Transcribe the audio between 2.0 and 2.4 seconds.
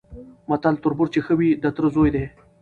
دی؛